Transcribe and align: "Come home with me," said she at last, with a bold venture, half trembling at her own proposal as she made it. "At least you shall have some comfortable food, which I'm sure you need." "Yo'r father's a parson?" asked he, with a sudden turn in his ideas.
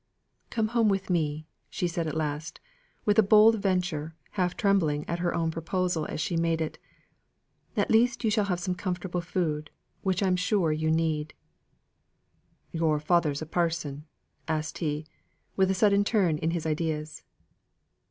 "Come 0.49 0.69
home 0.69 0.89
with 0.89 1.11
me," 1.11 1.45
said 1.69 1.89
she 1.95 1.99
at 2.01 2.15
last, 2.15 2.59
with 3.05 3.19
a 3.19 3.21
bold 3.21 3.61
venture, 3.61 4.15
half 4.31 4.57
trembling 4.57 5.07
at 5.07 5.19
her 5.19 5.35
own 5.35 5.51
proposal 5.51 6.07
as 6.07 6.19
she 6.19 6.35
made 6.35 6.59
it. 6.59 6.79
"At 7.77 7.91
least 7.91 8.23
you 8.23 8.31
shall 8.31 8.45
have 8.45 8.59
some 8.59 8.73
comfortable 8.73 9.21
food, 9.21 9.69
which 10.01 10.23
I'm 10.23 10.35
sure 10.37 10.71
you 10.71 10.89
need." 10.89 11.35
"Yo'r 12.71 12.99
father's 12.99 13.43
a 13.43 13.45
parson?" 13.45 14.07
asked 14.47 14.79
he, 14.79 15.05
with 15.55 15.69
a 15.69 15.75
sudden 15.75 16.03
turn 16.03 16.39
in 16.39 16.49
his 16.49 16.65
ideas. 16.65 17.21